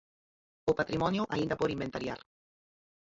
[0.69, 2.19] O patrimonio aínda por inventariar.